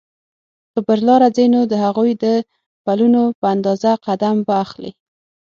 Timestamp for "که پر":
0.73-0.99